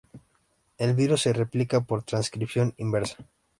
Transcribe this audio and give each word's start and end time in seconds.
El 0.79 0.95
virus 0.95 1.21
se 1.21 1.31
replica 1.31 1.81
por 1.81 2.01
transcripción 2.01 2.73
inversa. 2.77 3.23